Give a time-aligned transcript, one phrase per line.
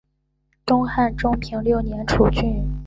[0.65, 2.65] 东汉中平六年诸郡。